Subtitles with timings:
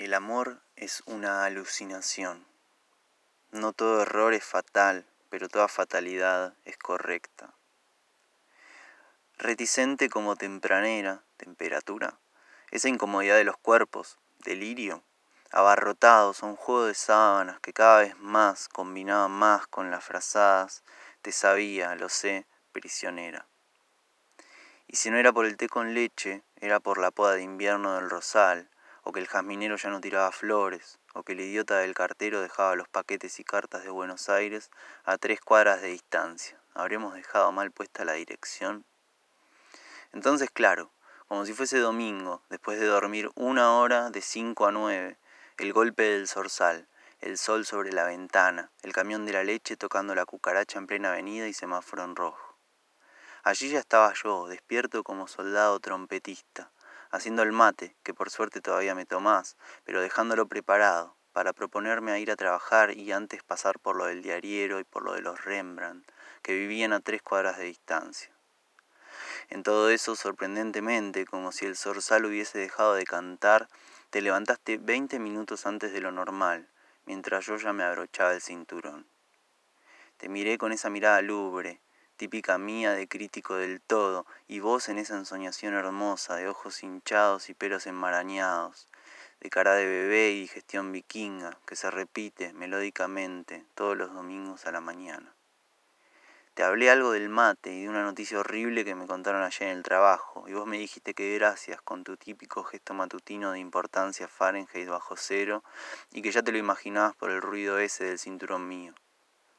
[0.00, 2.46] El amor es una alucinación.
[3.50, 7.52] No todo error es fatal, pero toda fatalidad es correcta.
[9.36, 12.18] Reticente como tempranera, temperatura,
[12.70, 15.02] esa incomodidad de los cuerpos, delirio,
[15.52, 20.82] abarrotados a un juego de sábanas que cada vez más combinaba más con las frazadas,
[21.20, 23.44] te sabía, lo sé, prisionera.
[24.86, 27.96] Y si no era por el té con leche, era por la poda de invierno
[27.96, 28.70] del rosal,
[29.02, 32.76] o que el jazminero ya no tiraba flores, o que el idiota del cartero dejaba
[32.76, 34.70] los paquetes y cartas de Buenos Aires
[35.04, 36.60] a tres cuadras de distancia.
[36.74, 38.84] ¿Habremos dejado mal puesta la dirección?
[40.12, 40.90] Entonces, claro,
[41.28, 45.16] como si fuese domingo, después de dormir una hora de cinco a nueve,
[45.58, 46.88] el golpe del zorzal,
[47.20, 51.12] el sol sobre la ventana, el camión de la leche tocando la cucaracha en plena
[51.12, 52.56] avenida y semáforo en rojo.
[53.42, 56.70] Allí ya estaba yo, despierto como soldado trompetista,
[57.10, 62.18] haciendo el mate, que por suerte todavía me tomás, pero dejándolo preparado, para proponerme a
[62.18, 65.44] ir a trabajar y antes pasar por lo del diariero y por lo de los
[65.44, 66.10] Rembrandt,
[66.42, 68.32] que vivían a tres cuadras de distancia.
[69.48, 73.68] En todo eso, sorprendentemente, como si el zorzal hubiese dejado de cantar,
[74.10, 76.68] te levantaste veinte minutos antes de lo normal,
[77.06, 79.06] mientras yo ya me abrochaba el cinturón.
[80.16, 81.80] Te miré con esa mirada lúbre,
[82.20, 87.48] típica mía de crítico del todo, y vos en esa ensoñación hermosa de ojos hinchados
[87.48, 88.88] y pelos enmarañados,
[89.40, 94.70] de cara de bebé y digestión vikinga que se repite melódicamente todos los domingos a
[94.70, 95.32] la mañana.
[96.52, 99.78] Te hablé algo del mate y de una noticia horrible que me contaron ayer en
[99.78, 104.28] el trabajo, y vos me dijiste que gracias con tu típico gesto matutino de importancia
[104.28, 105.64] Fahrenheit bajo cero,
[106.12, 108.92] y que ya te lo imaginabas por el ruido ese del cinturón mío.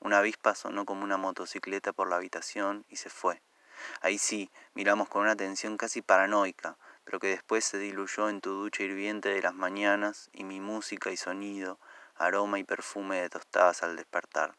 [0.00, 3.42] Una avispa sonó como una motocicleta por la habitación y se fue.
[4.00, 8.50] Ahí sí, miramos con una atención casi paranoica, pero que después se diluyó en tu
[8.50, 11.78] ducha hirviente de las mañanas y mi música y sonido,
[12.16, 14.54] aroma y perfume de tostadas al despertar.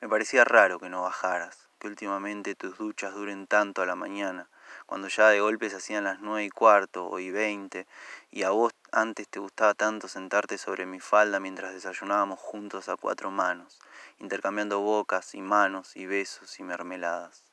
[0.00, 4.48] Me parecía raro que no bajaras, que últimamente tus duchas duren tanto a la mañana,
[4.86, 7.86] cuando ya de golpe se hacían las nueve y cuarto o y veinte,
[8.30, 12.96] y a vos antes te gustaba tanto sentarte sobre mi falda mientras desayunábamos juntos a
[12.96, 13.78] cuatro manos,
[14.18, 17.44] intercambiando bocas y manos y besos y mermeladas.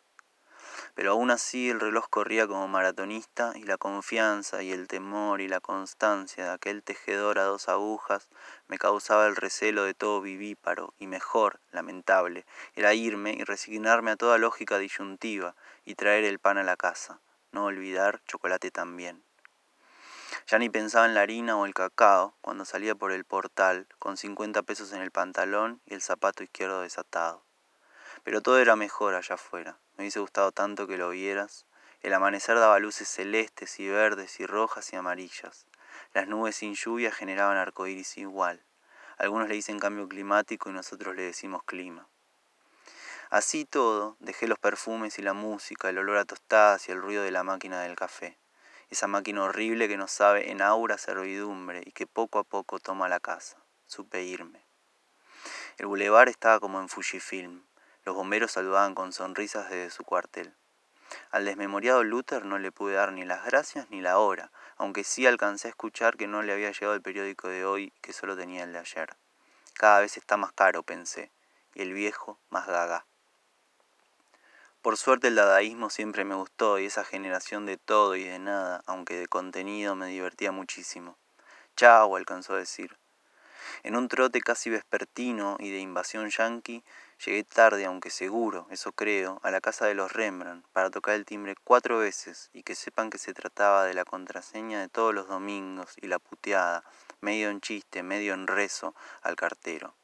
[0.93, 5.47] Pero aún así el reloj corría como maratonista y la confianza y el temor y
[5.47, 8.29] la constancia de aquel tejedor a dos agujas
[8.67, 12.45] me causaba el recelo de todo vivíparo y mejor, lamentable,
[12.75, 17.19] era irme y resignarme a toda lógica disyuntiva y traer el pan a la casa,
[17.51, 19.23] no olvidar chocolate también.
[20.47, 24.15] Ya ni pensaba en la harina o el cacao cuando salía por el portal con
[24.15, 27.43] cincuenta pesos en el pantalón y el zapato izquierdo desatado.
[28.23, 29.79] Pero todo era mejor allá afuera.
[29.97, 31.65] Me hubiese gustado tanto que lo vieras.
[32.01, 35.65] El amanecer daba luces celestes y verdes y rojas y amarillas.
[36.13, 38.63] Las nubes sin lluvia generaban arcoíris igual.
[39.17, 42.07] Algunos le dicen cambio climático y nosotros le decimos clima.
[43.31, 47.23] Así todo, dejé los perfumes y la música, el olor a tostadas y el ruido
[47.23, 48.37] de la máquina del café.
[48.89, 53.09] Esa máquina horrible que no sabe en aura servidumbre y que poco a poco toma
[53.09, 53.57] la casa.
[53.87, 54.63] Supe irme.
[55.77, 57.65] El bulevar estaba como en Fujifilm.
[58.03, 60.53] Los bomberos saludaban con sonrisas desde su cuartel.
[61.31, 65.25] Al desmemoriado Luther no le pude dar ni las gracias ni la hora, aunque sí
[65.25, 68.63] alcancé a escuchar que no le había llegado el periódico de hoy, que solo tenía
[68.63, 69.15] el de ayer.
[69.73, 71.31] Cada vez está más caro, pensé,
[71.73, 73.05] y el viejo más gaga.
[74.85, 78.83] Por suerte el dadaísmo siempre me gustó y esa generación de todo y de nada,
[78.85, 81.17] aunque de contenido, me divertía muchísimo.
[81.75, 82.95] Chao, alcanzó a decir.
[83.81, 86.83] En un trote casi vespertino y de invasión yanqui,
[87.25, 91.25] llegué tarde, aunque seguro, eso creo, a la casa de los Rembrandt para tocar el
[91.25, 95.27] timbre cuatro veces y que sepan que se trataba de la contraseña de todos los
[95.27, 96.83] domingos y la puteada,
[97.21, 98.93] medio en chiste, medio en rezo,
[99.23, 99.95] al cartero.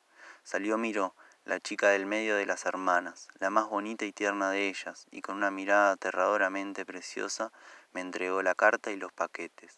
[0.43, 1.13] Salió miró,
[1.45, 5.21] la chica del medio de las hermanas, la más bonita y tierna de ellas, y
[5.21, 7.51] con una mirada aterradoramente preciosa
[7.93, 9.75] me entregó la carta y los paquetes.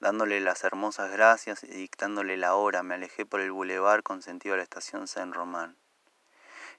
[0.00, 4.54] Dándole las hermosas gracias y dictándole la hora, me alejé por el bulevar con sentido
[4.54, 5.76] a la estación Saint Román.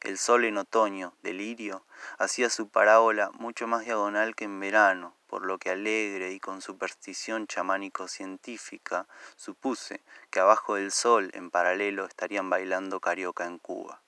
[0.01, 1.84] El sol en otoño, delirio,
[2.19, 6.62] hacía su parábola mucho más diagonal que en verano, por lo que alegre y con
[6.62, 10.01] superstición chamánico-científica supuse
[10.31, 14.01] que abajo del sol, en paralelo, estarían bailando carioca en Cuba.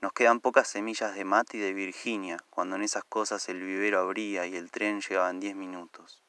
[0.00, 4.00] Nos quedan pocas semillas de mate y de Virginia, cuando en esas cosas el vivero
[4.00, 6.22] abría y el tren llegaba en diez minutos.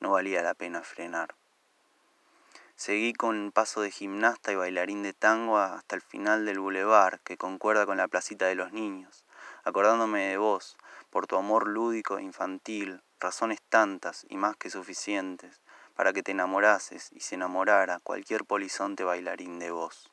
[0.00, 1.34] No valía la pena frenar.
[2.74, 7.36] Seguí con paso de gimnasta y bailarín de tango hasta el final del bulevar, que
[7.36, 9.24] concuerda con la placita de los niños,
[9.62, 10.76] acordándome de vos,
[11.10, 15.60] por tu amor lúdico e infantil, razones tantas y más que suficientes
[15.94, 20.10] para que te enamorases y se enamorara cualquier polizonte bailarín de vos.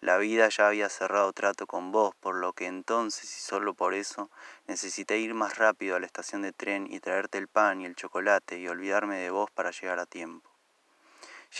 [0.00, 3.92] La vida ya había cerrado trato con vos, por lo que entonces y solo por
[3.92, 4.30] eso
[4.66, 7.96] necesité ir más rápido a la estación de tren y traerte el pan y el
[7.96, 10.48] chocolate y olvidarme de vos para llegar a tiempo.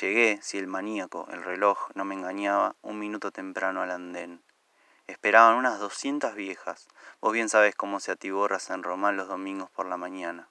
[0.00, 4.40] Llegué, si el maníaco, el reloj, no me engañaba, un minuto temprano al andén.
[5.06, 6.86] Esperaban unas doscientas viejas.
[7.20, 10.48] Vos bien sabés cómo se atiborra San Román los domingos por la mañana.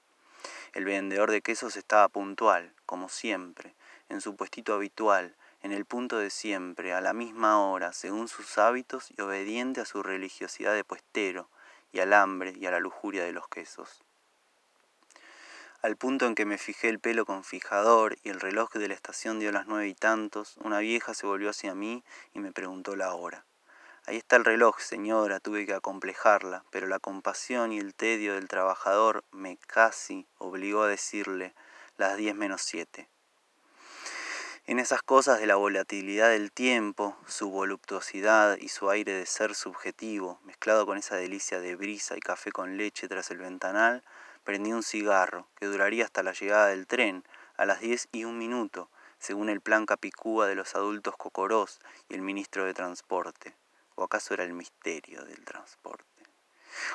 [0.72, 3.74] El vendedor de quesos estaba puntual, como siempre,
[4.08, 8.56] en su puestito habitual, en el punto de siempre, a la misma hora, según sus
[8.56, 11.48] hábitos y obediente a su religiosidad de puestero,
[11.92, 14.02] y al hambre y a la lujuria de los quesos.
[15.82, 18.94] Al punto en que me fijé el pelo con fijador y el reloj de la
[18.94, 22.96] estación dio las nueve y tantos, una vieja se volvió hacia mí y me preguntó
[22.96, 23.44] la hora.
[24.10, 28.48] Ahí está el reloj, señora, tuve que acomplejarla, pero la compasión y el tedio del
[28.48, 31.54] trabajador me casi obligó a decirle
[31.96, 33.08] las diez menos siete.
[34.66, 39.54] En esas cosas de la volatilidad del tiempo, su voluptuosidad y su aire de ser
[39.54, 44.02] subjetivo, mezclado con esa delicia de brisa y café con leche tras el ventanal,
[44.42, 47.22] prendí un cigarro, que duraría hasta la llegada del tren,
[47.56, 48.90] a las diez y un minuto,
[49.20, 51.78] según el plan capicúa de los adultos cocorós
[52.08, 53.54] y el ministro de Transporte.
[53.94, 56.04] ¿O acaso era el misterio del transporte?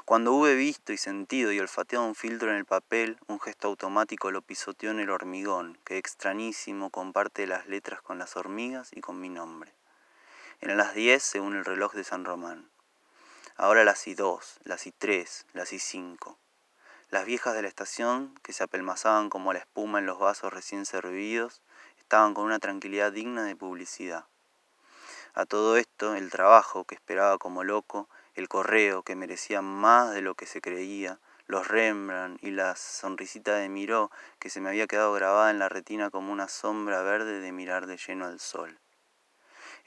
[0.06, 4.32] Cuando hube visto y sentido y olfateado un filtro en el papel, un gesto automático
[4.32, 9.20] lo pisoteó en el hormigón, que extrañísimo comparte las letras con las hormigas y con
[9.20, 9.74] mi nombre.
[10.62, 12.70] Eran las diez según el reloj de San Román.
[13.58, 16.38] Ahora las y dos, las y tres, las y cinco.
[17.10, 20.86] Las viejas de la estación, que se apelmazaban como la espuma en los vasos recién
[20.86, 21.62] servidos,
[22.00, 24.26] estaban con una tranquilidad digna de publicidad.
[25.38, 30.22] A todo esto, el trabajo, que esperaba como loco, el correo que merecía más de
[30.22, 34.88] lo que se creía, los Rembrandt y la sonrisita de Miró que se me había
[34.88, 38.80] quedado grabada en la retina como una sombra verde de mirar de lleno al sol.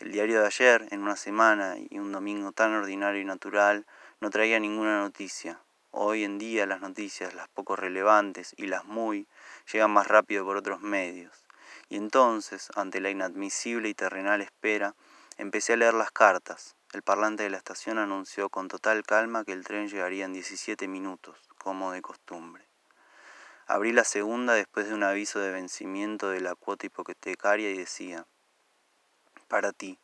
[0.00, 3.86] El diario de ayer, en una semana y un domingo tan ordinario y natural,
[4.20, 5.62] no traía ninguna noticia.
[5.92, 9.26] Hoy en día las noticias, las poco relevantes y las muy,
[9.72, 11.46] llegan más rápido por otros medios.
[11.88, 14.94] Y entonces, ante la inadmisible y terrenal espera,
[15.38, 19.52] empecé a leer las cartas, el parlante de la estación anunció con total calma que
[19.52, 22.68] el tren llegaría en 17 minutos, como de costumbre.
[23.66, 28.26] Abrí la segunda después de un aviso de vencimiento de la cuota hipotecaria y decía,
[29.46, 29.98] para ti,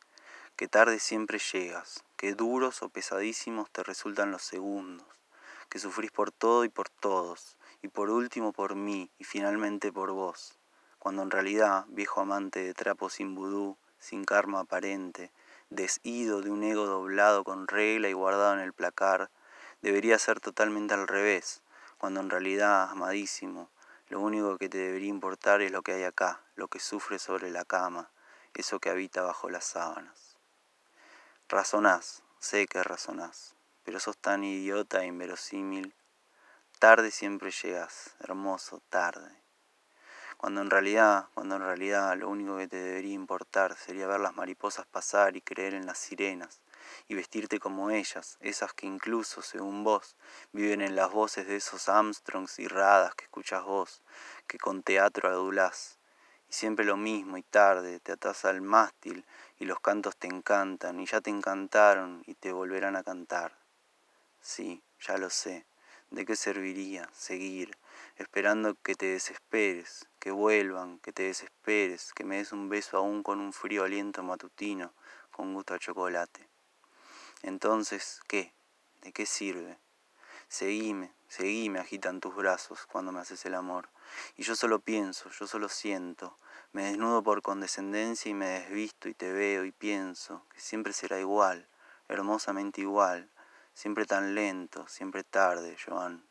[0.55, 5.07] que tarde siempre llegas, que duros o pesadísimos te resultan los segundos,
[5.69, 10.11] que sufrís por todo y por todos, y por último por mí y finalmente por
[10.11, 10.57] vos,
[10.97, 15.31] cuando en realidad, viejo amante de trapo sin vudú, sin karma aparente,
[15.69, 19.31] desido de un ego doblado con regla y guardado en el placar,
[19.81, 21.63] debería ser totalmente al revés,
[21.97, 23.69] cuando en realidad, amadísimo,
[24.09, 27.49] lo único que te debería importar es lo que hay acá, lo que sufre sobre
[27.49, 28.11] la cama,
[28.53, 30.37] eso que habita bajo las sábanas.
[31.49, 35.95] Razonás, sé que razonás, pero sos tan idiota e inverosímil.
[36.77, 39.44] Tarde siempre llegas, hermoso, tarde
[40.45, 44.35] cuando en realidad, cuando en realidad lo único que te debería importar sería ver las
[44.35, 46.61] mariposas pasar y creer en las sirenas,
[47.07, 50.15] y vestirte como ellas, esas que incluso, según vos,
[50.53, 54.03] viven en las voces de esos Armstrongs y radas que escuchas vos,
[54.45, 55.97] que con teatro adulás.
[56.47, 59.25] Y siempre lo mismo y tarde, te atás al mástil
[59.57, 63.57] y los cantos te encantan y ya te encantaron y te volverán a cantar.
[64.41, 65.65] Sí, ya lo sé.
[66.15, 67.77] ¿De qué serviría seguir
[68.15, 73.21] esperando que te desesperes, que vuelvan, que te desesperes, que me des un beso aún
[73.21, 74.93] con un frío aliento matutino,
[75.31, 76.47] con gusto a chocolate.
[77.41, 78.53] Entonces, ¿qué?
[79.01, 79.77] ¿De qué sirve?
[80.47, 83.89] Seguime, seguime, agitan tus brazos cuando me haces el amor.
[84.37, 86.37] Y yo solo pienso, yo solo siento,
[86.71, 91.19] me desnudo por condescendencia y me desvisto y te veo y pienso que siempre será
[91.19, 91.67] igual,
[92.07, 93.29] hermosamente igual,
[93.75, 96.25] siempre tan lento, siempre tarde, Joan.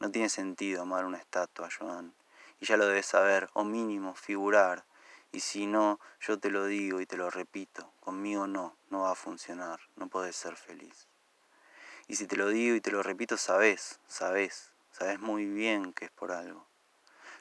[0.00, 2.14] No tiene sentido amar una estatua, Joan,
[2.58, 4.84] y ya lo debes saber, o mínimo figurar,
[5.30, 9.12] y si no, yo te lo digo y te lo repito, conmigo no, no va
[9.12, 11.06] a funcionar, no puedes ser feliz.
[12.08, 16.06] Y si te lo digo y te lo repito, sabes, sabes, sabes muy bien que
[16.06, 16.66] es por algo.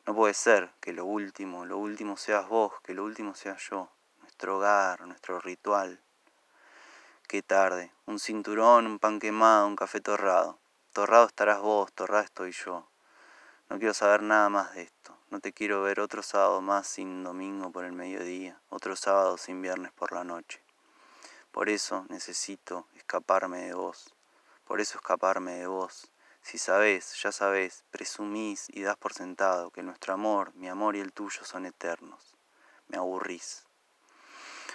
[0.05, 3.89] No puede ser que lo último, lo último seas vos, que lo último sea yo,
[4.21, 6.03] nuestro hogar, nuestro ritual.
[7.29, 10.57] Qué tarde, un cinturón, un pan quemado, un café torrado.
[10.93, 12.89] Torrado estarás vos, torrado estoy yo.
[13.69, 15.15] No quiero saber nada más de esto.
[15.29, 19.61] No te quiero ver otro sábado más sin domingo por el mediodía, otro sábado sin
[19.61, 20.59] viernes por la noche.
[21.51, 24.15] Por eso necesito escaparme de vos.
[24.65, 26.11] Por eso escaparme de vos.
[26.41, 30.99] Si sabés, ya sabés, presumís y das por sentado que nuestro amor, mi amor y
[30.99, 32.35] el tuyo son eternos.
[32.87, 33.67] Me aburrís.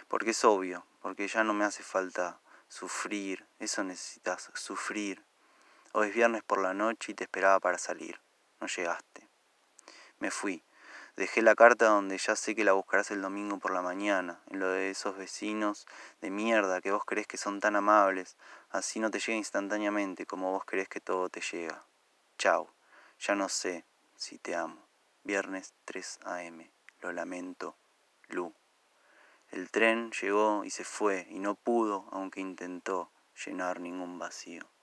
[0.06, 2.38] Porque es obvio, porque ya no me hace falta
[2.74, 5.24] sufrir, eso necesitas, sufrir.
[5.92, 8.20] Hoy es viernes por la noche y te esperaba para salir.
[8.60, 9.28] No llegaste.
[10.18, 10.64] Me fui.
[11.14, 14.58] Dejé la carta donde ya sé que la buscarás el domingo por la mañana, en
[14.58, 15.86] lo de esos vecinos
[16.20, 18.36] de mierda que vos crees que son tan amables,
[18.70, 21.84] así no te llega instantáneamente como vos crees que todo te llega.
[22.38, 22.74] Chao,
[23.20, 23.84] ya no sé
[24.16, 24.84] si te amo.
[25.22, 26.68] Viernes 3 a.m.
[27.02, 27.76] Lo lamento,
[28.30, 28.52] Lu.
[29.54, 33.12] El tren llegó y se fue y no pudo, aunque intentó,
[33.46, 34.73] llenar ningún vacío.